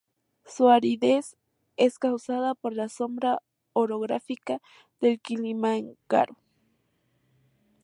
[0.47, 1.37] Su aridez
[1.77, 4.59] es causada por la sombra orográfica
[4.99, 6.35] del Kilimanjaro.